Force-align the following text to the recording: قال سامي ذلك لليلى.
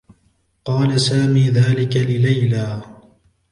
قال 0.65 1.01
سامي 1.01 1.49
ذلك 1.49 1.97
لليلى. 1.97 2.81